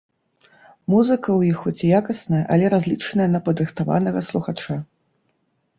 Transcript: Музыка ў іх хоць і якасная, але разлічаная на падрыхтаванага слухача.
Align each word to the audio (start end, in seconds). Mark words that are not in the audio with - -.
Музыка 0.93 1.29
ў 1.33 1.41
іх 1.51 1.57
хоць 1.65 1.83
і 1.89 1.91
якасная, 1.99 2.41
але 2.57 2.65
разлічаная 2.75 3.29
на 3.35 3.39
падрыхтаванага 3.49 4.19
слухача. 4.31 4.75